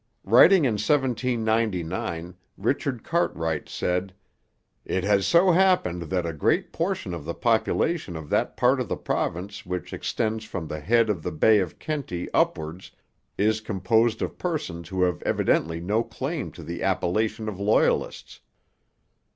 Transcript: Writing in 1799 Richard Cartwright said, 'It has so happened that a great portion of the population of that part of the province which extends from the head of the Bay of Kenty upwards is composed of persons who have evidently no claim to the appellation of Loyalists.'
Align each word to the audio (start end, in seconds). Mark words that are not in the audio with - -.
Writing 0.23 0.65
in 0.65 0.79
1799 0.79 2.35
Richard 2.57 3.03
Cartwright 3.03 3.69
said, 3.69 4.15
'It 4.83 5.03
has 5.03 5.27
so 5.27 5.51
happened 5.51 6.01
that 6.09 6.25
a 6.25 6.33
great 6.33 6.73
portion 6.73 7.13
of 7.13 7.23
the 7.23 7.35
population 7.35 8.15
of 8.15 8.27
that 8.27 8.57
part 8.57 8.79
of 8.79 8.89
the 8.89 8.97
province 8.97 9.63
which 9.63 9.93
extends 9.93 10.43
from 10.43 10.67
the 10.67 10.79
head 10.79 11.07
of 11.07 11.21
the 11.21 11.31
Bay 11.31 11.59
of 11.59 11.77
Kenty 11.77 12.27
upwards 12.33 12.89
is 13.37 13.61
composed 13.61 14.23
of 14.23 14.39
persons 14.39 14.89
who 14.89 15.03
have 15.03 15.21
evidently 15.21 15.79
no 15.79 16.01
claim 16.01 16.51
to 16.53 16.63
the 16.63 16.81
appellation 16.81 17.47
of 17.47 17.59
Loyalists.' 17.59 18.39